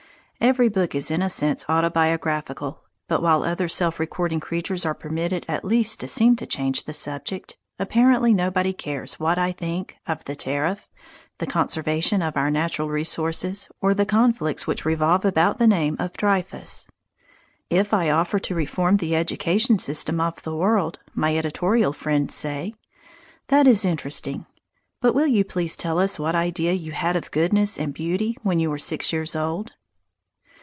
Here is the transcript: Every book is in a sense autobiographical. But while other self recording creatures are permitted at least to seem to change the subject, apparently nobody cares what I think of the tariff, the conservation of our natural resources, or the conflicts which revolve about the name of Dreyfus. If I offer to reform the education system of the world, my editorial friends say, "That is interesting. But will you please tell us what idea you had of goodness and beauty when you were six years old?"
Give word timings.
Every 0.43 0.69
book 0.69 0.95
is 0.95 1.11
in 1.11 1.21
a 1.21 1.29
sense 1.29 1.63
autobiographical. 1.69 2.81
But 3.07 3.21
while 3.21 3.43
other 3.43 3.67
self 3.67 3.99
recording 3.99 4.39
creatures 4.39 4.87
are 4.87 4.95
permitted 4.95 5.45
at 5.47 5.63
least 5.63 5.99
to 5.99 6.07
seem 6.07 6.35
to 6.37 6.47
change 6.47 6.85
the 6.85 6.93
subject, 6.93 7.55
apparently 7.77 8.33
nobody 8.33 8.73
cares 8.73 9.19
what 9.19 9.37
I 9.37 9.51
think 9.51 9.97
of 10.07 10.25
the 10.25 10.35
tariff, 10.35 10.89
the 11.37 11.45
conservation 11.45 12.23
of 12.23 12.35
our 12.35 12.49
natural 12.49 12.89
resources, 12.89 13.69
or 13.81 13.93
the 13.93 14.03
conflicts 14.05 14.65
which 14.65 14.83
revolve 14.83 15.25
about 15.25 15.59
the 15.59 15.67
name 15.67 15.95
of 15.99 16.13
Dreyfus. 16.13 16.87
If 17.69 17.93
I 17.93 18.09
offer 18.09 18.39
to 18.39 18.55
reform 18.55 18.97
the 18.97 19.15
education 19.15 19.77
system 19.77 20.19
of 20.19 20.41
the 20.41 20.55
world, 20.55 20.97
my 21.13 21.37
editorial 21.37 21.93
friends 21.93 22.33
say, 22.33 22.73
"That 23.49 23.67
is 23.67 23.85
interesting. 23.85 24.47
But 25.01 25.13
will 25.13 25.27
you 25.27 25.45
please 25.45 25.77
tell 25.77 25.99
us 25.99 26.17
what 26.17 26.33
idea 26.33 26.73
you 26.73 26.93
had 26.93 27.15
of 27.15 27.29
goodness 27.29 27.77
and 27.77 27.93
beauty 27.93 28.37
when 28.41 28.59
you 28.59 28.71
were 28.71 28.79
six 28.79 29.13
years 29.13 29.35
old?" 29.35 29.73